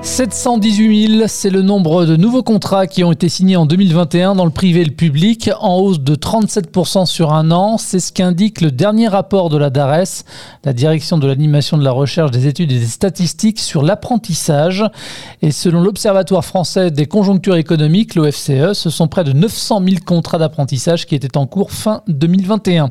[0.00, 4.44] 718 000, c'est le nombre de nouveaux contrats qui ont été signés en 2021 dans
[4.44, 7.78] le privé et le public, en hausse de 37% sur un an.
[7.78, 10.24] C'est ce qu'indique le dernier rapport de la DARES,
[10.64, 14.84] la Direction de l'animation de la recherche, des études et des statistiques sur l'apprentissage.
[15.42, 20.38] Et selon l'Observatoire français des conjonctures économiques, l'OFCE, ce sont près de 900 000 contrats
[20.38, 22.90] d'apprentissage qui étaient en cours fin 2021.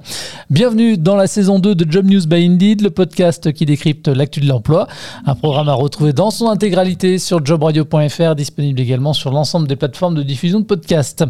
[0.49, 4.41] Bienvenue dans la saison 2 de Job News by Indeed, le podcast qui décrypte l'actu
[4.41, 4.87] de l'emploi.
[5.25, 10.15] Un programme à retrouver dans son intégralité sur jobradio.fr, disponible également sur l'ensemble des plateformes
[10.15, 11.23] de diffusion de podcasts.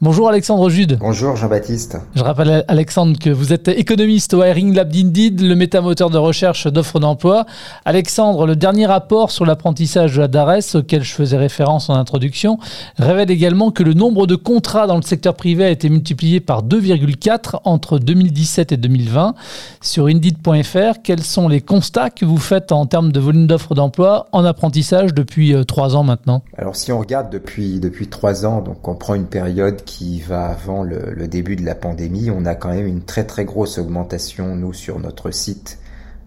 [0.00, 0.98] Bonjour Alexandre Jude.
[1.00, 1.98] Bonjour Jean-Baptiste.
[2.14, 6.68] Je rappelle Alexandre que vous êtes économiste au Hiring Lab d'Indeed, le métamoteur de recherche
[6.68, 7.46] d'offres d'emploi.
[7.84, 12.58] Alexandre, le dernier rapport sur l'apprentissage de la DARES, auquel je faisais référence en introduction,
[12.96, 16.62] révèle également que le nombre de contrats dans le secteur privé a été multiplié par
[16.62, 19.34] 2,4 entre 2017 et 2020.
[19.80, 24.28] Sur Indeed.fr, quels sont les constats que vous faites en termes de volume d'offres d'emploi
[24.32, 28.60] en apprentissage depuis euh, trois ans maintenant Alors si on regarde depuis depuis trois ans,
[28.60, 32.54] donc on prend une période qui va avant le, début de la pandémie, on a
[32.54, 35.78] quand même une très très grosse augmentation nous sur notre site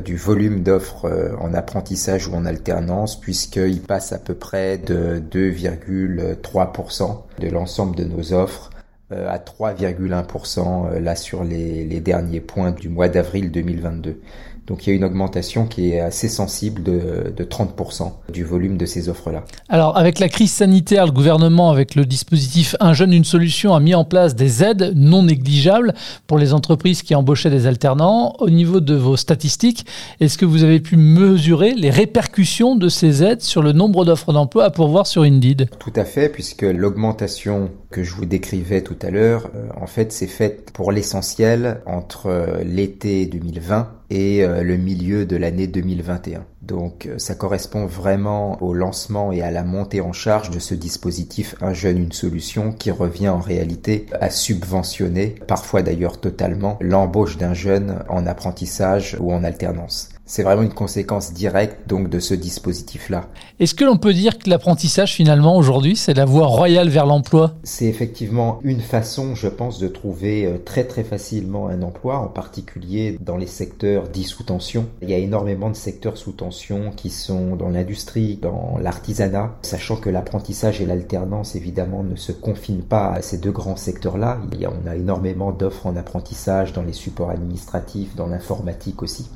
[0.03, 5.21] du volume d'offres euh, en apprentissage ou en alternance, puisqu'il passe à peu près de
[5.31, 8.71] 2,3% de l'ensemble de nos offres
[9.11, 14.19] euh, à 3,1% là sur les derniers points du mois d'avril 2022.
[14.67, 18.77] Donc il y a une augmentation qui est assez sensible de, de 30% du volume
[18.77, 19.43] de ces offres-là.
[19.69, 23.79] Alors avec la crise sanitaire, le gouvernement, avec le dispositif Un jeune, une solution, a
[23.79, 25.93] mis en place des aides non négligeables
[26.27, 28.35] pour les entreprises qui embauchaient des alternants.
[28.39, 29.85] Au niveau de vos statistiques,
[30.19, 34.33] est-ce que vous avez pu mesurer les répercussions de ces aides sur le nombre d'offres
[34.33, 35.69] d'emploi à pourvoir sur Indeed?
[35.79, 40.11] Tout à fait, puisque l'augmentation que je vous décrivais tout à l'heure, euh, en fait,
[40.11, 46.45] c'est faite pour l'essentiel entre euh, l'été 2020 et euh, le milieu de l'année 2021.
[46.61, 51.55] Donc ça correspond vraiment au lancement et à la montée en charge de ce dispositif
[51.61, 57.53] Un jeune, une solution qui revient en réalité à subventionner, parfois d'ailleurs totalement, l'embauche d'un
[57.53, 60.10] jeune en apprentissage ou en alternance.
[60.33, 63.27] C'est vraiment une conséquence directe donc de ce dispositif-là.
[63.59, 67.55] Est-ce que l'on peut dire que l'apprentissage finalement aujourd'hui c'est la voie royale vers l'emploi?
[67.63, 73.17] C'est effectivement une façon, je pense, de trouver très très facilement un emploi, en particulier
[73.19, 74.85] dans les secteurs dits sous tension.
[75.01, 79.97] Il y a énormément de secteurs sous tension qui sont dans l'industrie, dans l'artisanat, sachant
[79.97, 84.39] que l'apprentissage et l'alternance évidemment ne se confinent pas à ces deux grands secteurs-là.
[84.53, 89.03] Il y a, on a énormément d'offres en apprentissage dans les supports administratifs, dans l'informatique
[89.03, 89.27] aussi.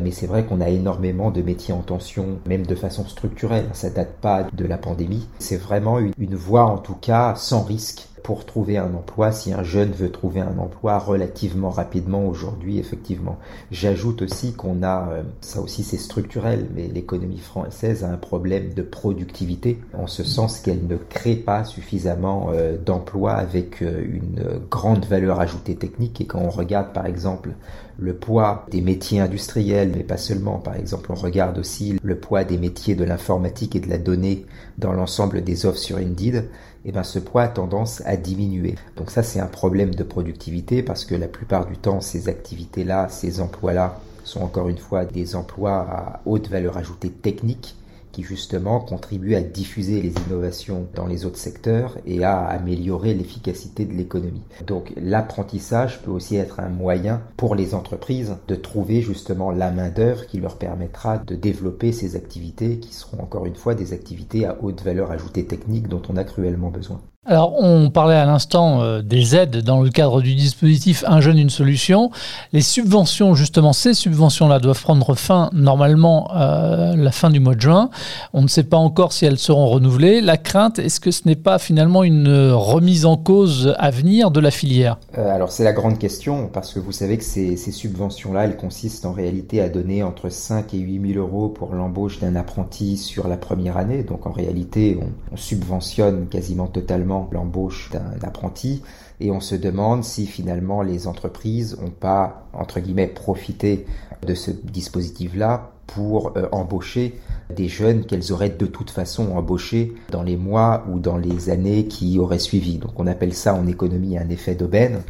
[0.00, 3.66] Mais c'est vrai qu'on a énormément de métiers en tension, même de façon structurelle.
[3.72, 5.28] Ça date pas de la pandémie.
[5.38, 9.52] C'est vraiment une, une voie, en tout cas, sans risque pour trouver un emploi, si
[9.52, 13.38] un jeune veut trouver un emploi relativement rapidement aujourd'hui, effectivement.
[13.70, 15.10] J'ajoute aussi qu'on a,
[15.42, 20.60] ça aussi c'est structurel, mais l'économie française a un problème de productivité, en ce sens
[20.60, 22.50] qu'elle ne crée pas suffisamment
[22.84, 26.22] d'emplois avec une grande valeur ajoutée technique.
[26.22, 27.50] Et quand on regarde par exemple
[27.98, 32.42] le poids des métiers industriels, mais pas seulement, par exemple on regarde aussi le poids
[32.42, 34.46] des métiers de l'informatique et de la donnée
[34.78, 36.48] dans l'ensemble des offres sur Indeed,
[36.86, 38.74] et ben ce poids a tendance à diminuer.
[38.96, 43.08] Donc ça c'est un problème de productivité parce que la plupart du temps ces activités-là,
[43.08, 47.76] ces emplois-là sont encore une fois des emplois à haute valeur ajoutée technique
[48.14, 53.84] qui justement contribuent à diffuser les innovations dans les autres secteurs et à améliorer l'efficacité
[53.86, 54.44] de l'économie.
[54.66, 60.26] Donc l'apprentissage peut aussi être un moyen pour les entreprises de trouver justement la main-d'œuvre
[60.26, 64.58] qui leur permettra de développer ces activités qui seront encore une fois des activités à
[64.62, 67.00] haute valeur ajoutée technique dont on a cruellement besoin.
[67.26, 71.38] Alors, on parlait à l'instant euh, des aides dans le cadre du dispositif Un jeune,
[71.38, 72.10] une solution.
[72.52, 77.62] Les subventions, justement, ces subventions-là doivent prendre fin normalement euh, la fin du mois de
[77.62, 77.88] juin.
[78.34, 80.20] On ne sait pas encore si elles seront renouvelées.
[80.20, 84.40] La crainte, est-ce que ce n'est pas finalement une remise en cause à venir de
[84.40, 84.98] la filière?
[85.16, 89.06] Euh, Alors, c'est la grande question, parce que vous savez que ces, subventions-là, elles consistent
[89.06, 93.28] en réalité à donner entre 5 et 8 000 euros pour l'embauche d'un apprenti sur
[93.28, 94.02] la première année.
[94.02, 94.98] Donc, en réalité,
[95.32, 98.82] on subventionne quasiment totalement l'embauche d'un apprenti
[99.20, 103.86] et on se demande si finalement les entreprises n'ont pas, entre guillemets, profité
[104.26, 107.20] de ce dispositif-là pour euh, embaucher
[107.54, 111.86] des jeunes qu'elles auraient de toute façon embauchés dans les mois ou dans les années
[111.86, 112.78] qui auraient suivi.
[112.78, 115.02] Donc on appelle ça en économie un effet d'aubaine.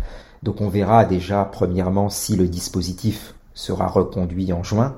[0.43, 4.97] Donc on verra déjà premièrement si le dispositif sera reconduit en juin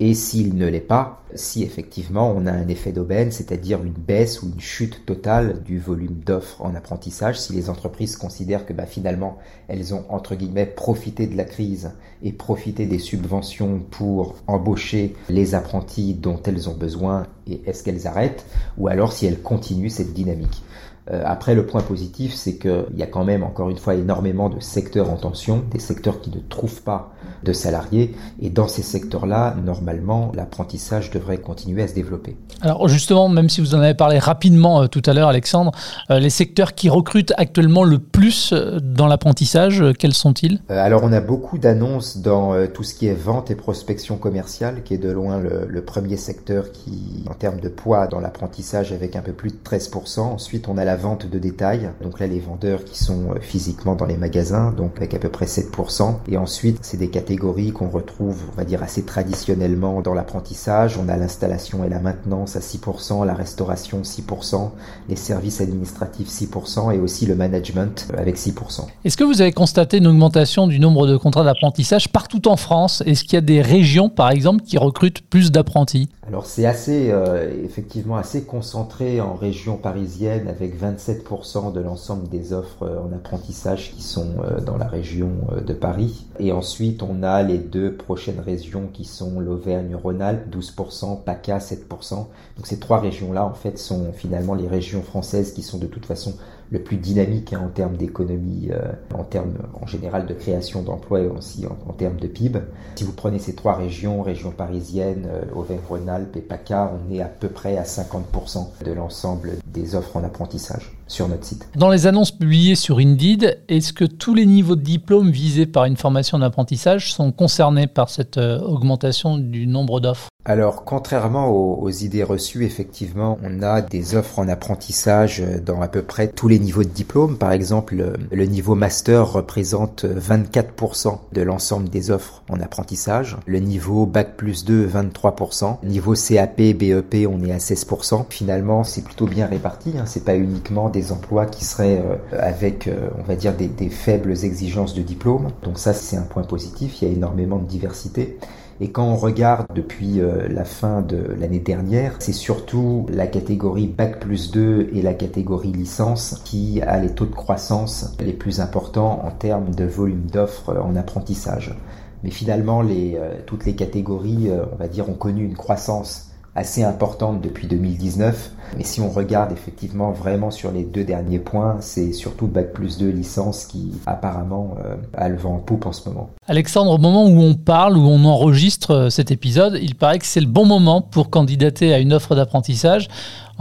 [0.00, 4.42] Et s'il ne l'est pas, si effectivement on a un effet d'aubaine, c'est-à-dire une baisse
[4.42, 8.86] ou une chute totale du volume d'offres en apprentissage, si les entreprises considèrent que bah,
[8.86, 11.92] finalement elles ont entre guillemets profité de la crise
[12.22, 18.06] et profité des subventions pour embaucher les apprentis dont elles ont besoin et est-ce qu'elles
[18.06, 18.44] arrêtent,
[18.78, 20.62] ou alors si elles continuent cette dynamique.
[21.10, 24.48] Euh, après, le point positif, c'est qu'il y a quand même, encore une fois, énormément
[24.48, 27.12] de secteurs en tension, des secteurs qui ne trouvent pas
[27.42, 28.14] de salariés.
[28.40, 32.36] Et dans ces secteurs-là, normalement, l'apprentissage devrait continuer à se développer.
[32.60, 35.72] Alors justement, même si vous en avez parlé rapidement euh, tout à l'heure, Alexandre,
[36.10, 40.60] euh, les secteurs qui recrutent actuellement le plus dans l'apprentissage, quels sont-ils?
[40.68, 44.94] Alors on a beaucoup d'annonces dans tout ce qui est vente et prospection commerciale, qui
[44.94, 49.16] est de loin le, le premier secteur qui, en termes de poids dans l'apprentissage, avec
[49.16, 50.20] un peu plus de 13%.
[50.20, 51.88] Ensuite, on a la la vente de détail.
[52.02, 55.30] Donc là, les vendeurs qui sont euh, physiquement dans les magasins, donc avec à peu
[55.30, 56.16] près 7%.
[56.30, 60.98] Et ensuite, c'est des catégories qu'on retrouve, on va dire, assez traditionnellement dans l'apprentissage.
[60.98, 64.68] On a l'installation et la maintenance à 6%, la restauration 6%,
[65.08, 68.82] les services administratifs 6% et aussi le management euh, avec 6%.
[69.06, 73.02] Est-ce que vous avez constaté une augmentation du nombre de contrats d'apprentissage partout en France?
[73.06, 76.10] Est-ce qu'il y a des régions, par exemple, qui recrutent plus d'apprentis?
[76.28, 82.52] Alors c'est assez, euh, effectivement, assez concentré en région parisienne avec 27% de l'ensemble des
[82.52, 86.26] offres euh, en apprentissage qui sont euh, dans la région euh, de Paris.
[86.38, 92.16] Et ensuite, on a les deux prochaines régions qui sont l'Auvergne-Rhône-Alpes, 12%, PACA, 7%.
[92.16, 92.28] Donc
[92.64, 96.34] ces trois régions-là, en fait, sont finalement les régions françaises qui sont de toute façon
[96.70, 98.70] le plus dynamique hein, en termes d'économie,
[99.14, 102.60] en termes en général de création d'emplois et aussi en, termes de PIB.
[102.94, 107.48] Si vous prenez ces trois régions, région parisienne, Auvergne-Rhône-Alpes et PACA, on est à peu
[107.48, 111.68] près à 50% de l'ensemble des offres en apprentissage sur notre site.
[111.76, 115.84] Dans les annonces publiées sur Indeed, est-ce que tous les niveaux de diplôme visés par
[115.84, 120.28] une formation d'apprentissage sont concernés par cette euh, augmentation du nombre d'offres?
[120.44, 126.02] Alors, contrairement aux, idées reçues, effectivement, on a des offres en apprentissage dans à peu
[126.02, 127.38] près tous les niveaux de diplôme.
[127.38, 127.94] Par exemple,
[128.30, 133.36] le, niveau master représente 24% de l'ensemble des offres en apprentissage.
[133.46, 135.76] Le niveau bac plus 2, 23%.
[135.84, 138.24] Niveau CAP, BEP, on est à 16%.
[138.28, 139.94] Finalement, c'est plutôt bien réparti.
[139.96, 140.06] Hein.
[140.06, 143.90] C'est pas uniquement des emplois qui seraient euh, avec, euh, on va dire, des, des
[143.90, 145.50] faibles exigences de diplôme.
[145.62, 147.00] Donc ça, c'est un point positif.
[147.00, 148.38] Il y a énormément de diversité.
[148.80, 153.86] Et quand on regarde depuis euh, la fin de l'année dernière, c'est surtout la catégorie
[153.86, 158.60] Bac plus 2 et la catégorie licence qui a les taux de croissance les plus
[158.60, 161.76] importants en termes de volume d'offres en apprentissage.
[162.24, 166.82] Mais finalement, euh, toutes les catégories, euh, on va dire, ont connu une croissance assez
[166.82, 168.50] importante depuis 2019.
[168.76, 172.98] Mais si on regarde effectivement vraiment sur les deux derniers points, c'est surtout Bac plus
[172.98, 176.30] 2 licence qui apparemment euh, a le vent en poupe en ce moment.
[176.46, 180.26] Alexandre, au moment où on parle, où on enregistre euh, cet épisode, il paraît que
[180.26, 183.08] c'est le bon moment pour candidater à une offre d'apprentissage.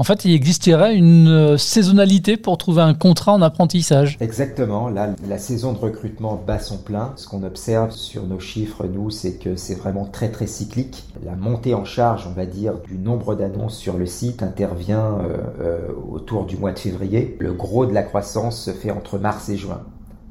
[0.02, 4.18] En fait, il existerait une euh, saisonnalité pour trouver un contrat en apprentissage.
[4.20, 4.90] Exactement.
[4.90, 7.14] Là, la saison de recrutement bat son plein.
[7.18, 11.04] Ce qu'on observe sur nos chiffres, nous, c'est que c'est vraiment très très cyclique.
[11.24, 15.38] La montée en charge, on va dire, du nombre d'annonces sur le site intervient euh,
[15.60, 17.38] euh, autour du mois de février.
[17.40, 19.82] Le gros de la croissance se fait entre mars et juin.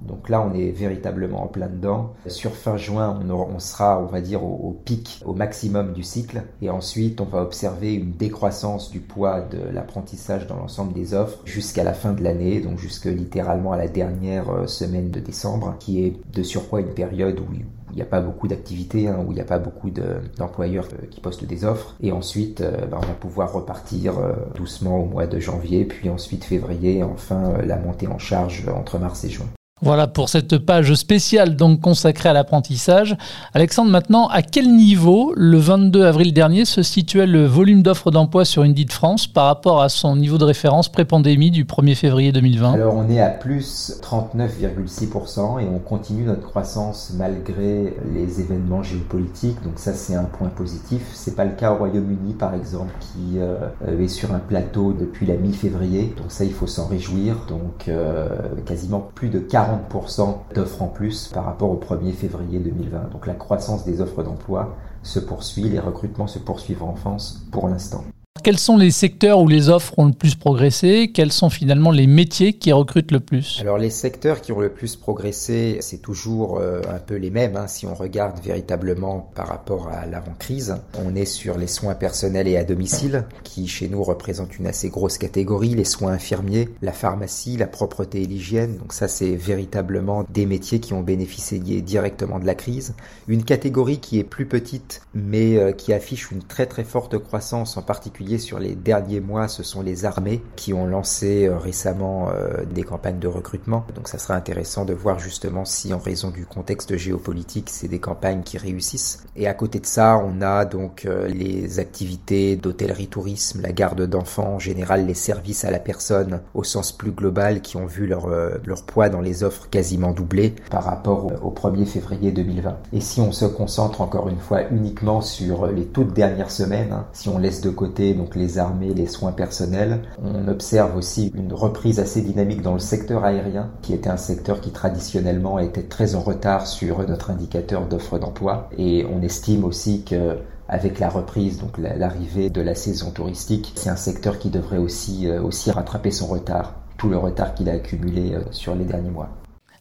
[0.02, 2.14] Donc là, on est véritablement en plein dedans.
[2.26, 6.42] Sur fin juin, on, sera, on va dire, au, pic, au maximum du cycle.
[6.62, 11.38] Et ensuite, on va observer une décroissance du poids de l'apprentissage dans l'ensemble des offres
[11.44, 15.76] jusqu'à la fin de l'année, donc jusque littéralement à la dernière euh, semaine de décembre,
[15.78, 19.32] qui est de surcroît une période où il n'y a pas beaucoup d'activités, hein, où
[19.32, 21.96] il n'y a pas beaucoup d'employeurs euh, qui postent des offres.
[22.00, 24.14] Et ensuite, euh, ben, on va pouvoir repartir
[24.54, 29.24] doucement au mois de janvier, puis ensuite février, enfin la montée en charge entre mars
[29.24, 29.46] et juin.
[29.82, 33.16] Voilà pour cette page spéciale donc consacrée à l'apprentissage.
[33.54, 38.44] Alexandre, maintenant, à quel niveau, le 22 avril dernier, se situait le volume d'offres d'emploi
[38.44, 42.74] sur Indeed France par rapport à son niveau de référence pré-pandémie du 1er février 2020
[42.74, 49.62] Alors on est à plus 39,6% et on continue notre croissance malgré les événements géopolitiques.
[49.64, 51.00] Donc ça c'est un point positif.
[51.14, 53.56] C'est pas le cas au Royaume-Uni par exemple qui euh,
[53.98, 56.14] est sur un plateau depuis la mi-février.
[56.18, 57.46] Donc ça il faut s'en réjouir.
[57.48, 58.28] Donc euh,
[58.66, 63.10] quasiment plus de 40 40% d'offres en plus par rapport au 1er février 2020.
[63.12, 67.68] Donc la croissance des offres d'emploi se poursuit, les recrutements se poursuivent en France pour
[67.68, 68.04] l'instant.
[68.42, 71.10] Quels sont les secteurs où les offres ont le plus progressé?
[71.12, 73.58] Quels sont finalement les métiers qui recrutent le plus?
[73.60, 77.56] Alors les secteurs qui ont le plus progressé, c'est toujours euh, un peu les mêmes.
[77.56, 77.66] Hein.
[77.66, 82.56] Si on regarde véritablement par rapport à l'avant-crise, on est sur les soins personnels et
[82.56, 87.58] à domicile, qui chez nous représentent une assez grosse catégorie, les soins infirmiers, la pharmacie,
[87.58, 88.78] la propreté et l'hygiène.
[88.78, 92.94] Donc ça, c'est véritablement des métiers qui ont bénéficié directement de la crise.
[93.28, 97.76] Une catégorie qui est plus petite, mais euh, qui affiche une très très forte croissance,
[97.76, 102.28] en particulier sur les derniers mois, ce sont les armées qui ont lancé euh, récemment
[102.30, 103.84] euh, des campagnes de recrutement.
[103.94, 107.98] Donc ça sera intéressant de voir justement si en raison du contexte géopolitique, c'est des
[107.98, 109.24] campagnes qui réussissent.
[109.36, 114.02] Et à côté de ça, on a donc euh, les activités d'hôtellerie tourisme, la garde
[114.02, 118.06] d'enfants, en général les services à la personne au sens plus global qui ont vu
[118.06, 122.76] leur, leur poids dans les offres quasiment doublé par rapport au 1er février 2020.
[122.92, 127.06] Et si on se concentre encore une fois uniquement sur les toutes dernières semaines, hein,
[127.12, 130.02] si on laisse de côté donc les armées, les soins personnels.
[130.22, 134.60] On observe aussi une reprise assez dynamique dans le secteur aérien, qui était un secteur
[134.60, 138.68] qui traditionnellement était très en retard sur notre indicateur d'offre d'emploi.
[138.76, 140.38] Et on estime aussi que
[140.70, 145.28] avec la reprise, donc l'arrivée de la saison touristique, c'est un secteur qui devrait aussi,
[145.28, 149.10] euh, aussi rattraper son retard, tout le retard qu'il a accumulé euh, sur les derniers
[149.10, 149.30] mois.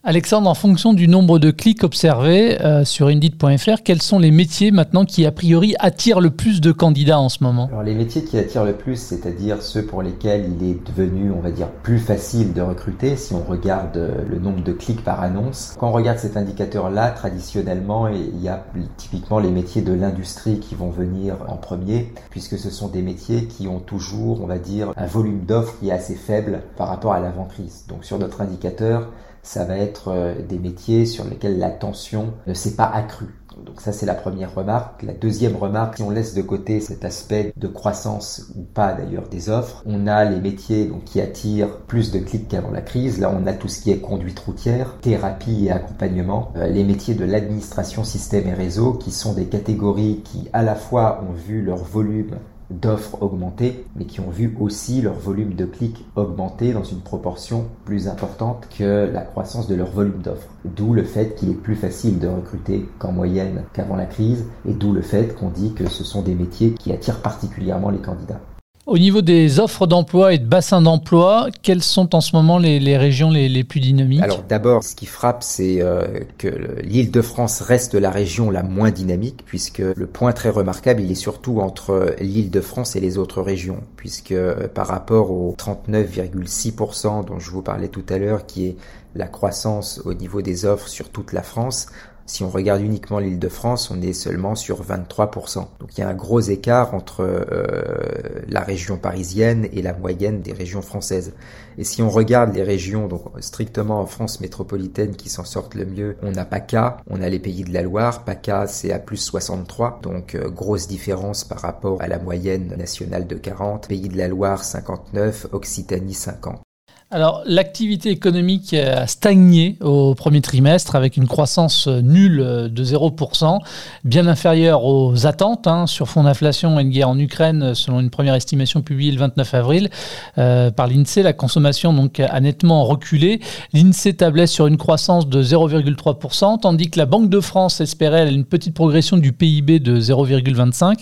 [0.06, 4.72] Alexandre, en fonction du nombre de clics observés euh, sur Indeed.fr, quels sont les métiers
[4.72, 7.68] maintenant qui a priori attirent le plus de candidats en ce moment?
[7.70, 11.42] Alors les métiers qui attirent le plus, c'est-à-dire ceux pour lesquels il est devenu, on
[11.42, 15.22] va dire, plus facile de recruter si on regarde euh, le nombre de clics par
[15.22, 15.76] annonce.
[15.78, 18.64] Quand on regarde cet indicateur-là, traditionnellement, il y a
[18.96, 23.48] typiquement les métiers de l'industrie qui vont venir en premier, puisque ce sont des métiers
[23.48, 27.12] qui ont toujours, on va dire, un volume d'offres qui est assez faible par rapport
[27.12, 27.84] à l'avant-crise.
[27.90, 29.10] Donc sur notre indicateur,
[29.44, 33.40] ça va être euh, des métiers sur lesquels la tension ne s'est pas accrue.
[33.66, 35.04] Donc ça c'est la première remarque.
[35.04, 39.28] La deuxième remarque, si on laisse de côté cet aspect de croissance ou pas d'ailleurs
[39.28, 43.20] des offres, on a les métiers donc, qui attirent plus de clics qu'avant la crise.
[43.20, 47.16] Là on a tout ce qui est conduite routière, thérapie et accompagnement, euh, les métiers
[47.16, 51.62] de l'administration système et réseau qui sont des catégories qui à la fois ont vu
[51.62, 52.38] leur volume
[52.70, 57.66] d'offres augmenter, mais qui ont vu aussi leur volume de clics augmenter dans une proportion
[57.86, 60.50] plus importante que la croissance de leur volume d'offres.
[60.66, 64.74] D'où le fait qu'il est plus facile de recruter qu'en moyenne qu'avant la crise, et
[64.74, 68.42] d'où le fait qu'on dit que ce sont des métiers qui attirent particulièrement les candidats.
[68.90, 72.98] Au niveau des offres d'emploi et de bassins d'emploi, quelles sont en ce moment les,
[72.98, 74.24] régions les, plus dynamiques?
[74.24, 76.08] Alors d'abord, ce qui frappe, c'est euh,
[76.40, 76.48] que
[76.82, 81.12] l'île de France reste la région la moins dynamique, puisque le point très remarquable, il
[81.12, 85.56] est surtout entre l'île de France et les autres régions, puisque euh, par rapport aux
[85.56, 88.76] 39,6% dont je vous parlais tout à l'heure, qui est
[89.14, 91.88] la croissance au niveau des offres sur toute la France,
[92.30, 95.66] si on regarde uniquement l'île de France, on est seulement sur 23%.
[95.80, 100.44] Donc il y a un gros écart entre euh, la région parisienne et la moyenne
[100.44, 101.34] des régions françaises.
[101.80, 105.88] Et si on regarde les régions, donc strictement en France métropolitaine qui s'en sortent le
[105.88, 108.24] mieux, on a PACA, on a les pays de la Loire.
[108.26, 113.26] PACA c'est à plus 63, donc euh, grosse différence par rapport à la moyenne nationale
[113.26, 113.88] de 40.
[113.88, 116.62] Pays de la Loire 59, Occitanie 50.
[117.12, 122.38] Alors, l'activité économique a stagné au premier trimestre avec une croissance nulle
[122.72, 123.58] de 0%,
[124.04, 128.12] bien inférieure aux attentes hein, sur fond d'inflation et de guerre en Ukraine, selon une
[128.12, 129.90] première estimation publiée le 29 avril
[130.38, 131.24] euh, par l'INSEE.
[131.24, 133.40] La consommation a nettement reculé.
[133.74, 138.46] L'INSEE tablait sur une croissance de 0,3%, tandis que la Banque de France espérait une
[138.46, 140.94] petite progression du PIB de 0,25%.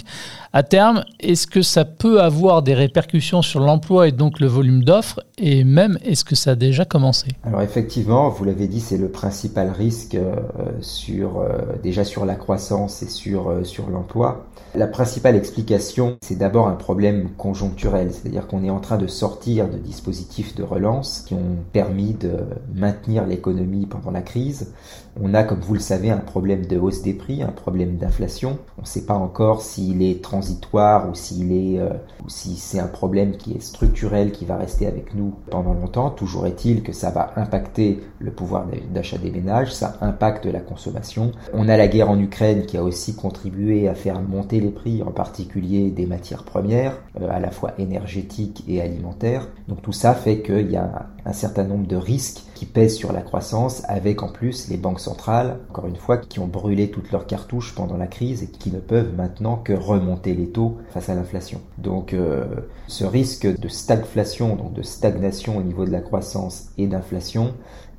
[0.53, 4.83] À terme, est-ce que ça peut avoir des répercussions sur l'emploi et donc le volume
[4.83, 7.27] d'offres Et même, est-ce que ça a déjà commencé?
[7.43, 10.35] Alors effectivement, vous l'avez dit, c'est le principal risque euh,
[10.81, 14.45] sur, euh, déjà sur la croissance et sur, euh, sur l'emploi.
[14.75, 19.69] La principale explication, c'est d'abord un problème conjoncturel, c'est-à-dire qu'on est en train de sortir
[19.69, 22.37] de dispositifs de relance qui ont permis de
[22.73, 24.73] maintenir l'économie pendant la crise.
[25.19, 28.59] On a, comme vous le savez, un problème de hausse des prix, un problème d'inflation.
[28.77, 31.89] On ne sait pas encore s'il est transitoire ou est, euh,
[32.23, 36.11] ou si c'est un problème qui est structurel, qui va rester avec nous pendant longtemps.
[36.11, 41.31] Toujours est-il que ça va impacter le pouvoir d'achat des ménages, ça impacte la consommation.
[41.53, 45.01] On a la guerre en Ukraine qui a aussi contribué à faire monter les prix,
[45.01, 49.47] en particulier des matières premières, euh, à la fois énergétiques et alimentaires.
[49.67, 53.13] Donc tout ça fait qu'il y a un certain nombre de risques qui pèsent sur
[53.13, 57.11] la croissance, avec en plus les banques centrales, encore une fois, qui ont brûlé toutes
[57.11, 61.09] leurs cartouches pendant la crise et qui ne peuvent maintenant que remonter les taux face
[61.09, 61.61] à l'inflation.
[61.77, 62.45] Donc euh,
[62.87, 67.53] ce risque de stagflation, donc de stagnation au niveau de la croissance et d'inflation,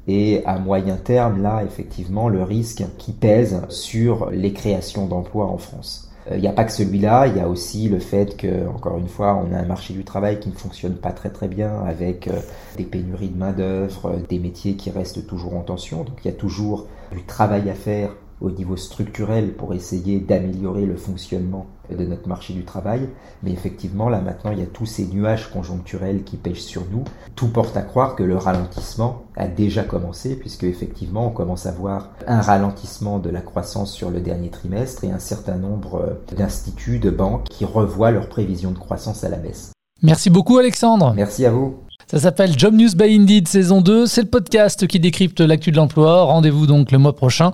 [0.09, 5.59] et à moyen terme, là, effectivement, le risque qui pèse sur les créations d'emplois en
[5.59, 6.08] France.
[6.35, 9.09] Il n'y a pas que celui-là, il y a aussi le fait que, encore une
[9.09, 12.29] fois, on a un marché du travail qui ne fonctionne pas très très bien avec
[12.77, 16.05] des pénuries de main-d'œuvre, des métiers qui restent toujours en tension.
[16.05, 20.87] Donc il y a toujours du travail à faire au niveau structurel pour essayer d'améliorer
[20.87, 23.09] le fonctionnement de notre marché du travail.
[23.43, 27.05] Mais effectivement, là maintenant, il y a tous ces nuages conjoncturels qui pêchent sur nous.
[27.35, 31.73] Tout porte à croire que le ralentissement a déjà commencé, puisque effectivement, on commence à
[31.73, 36.99] voir un ralentissement de la croissance sur le dernier trimestre et un certain nombre d'instituts,
[36.99, 39.73] de banques qui revoient leurs prévisions de croissance à la baisse.
[40.03, 41.13] Merci beaucoup Alexandre.
[41.15, 41.88] Merci à vous.
[42.11, 44.07] Ça s'appelle Job News by Indeed saison 2.
[44.07, 46.23] C'est le podcast qui décrypte l'actu de l'emploi.
[46.23, 47.51] Rendez-vous donc le mois prochain.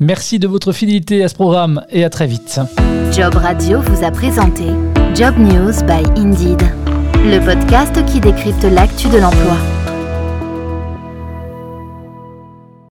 [0.00, 2.58] Merci de votre fidélité à ce programme et à très vite.
[3.12, 4.64] Job Radio vous a présenté
[5.14, 6.62] Job News by Indeed,
[7.16, 9.77] le podcast qui décrypte l'actu de l'emploi.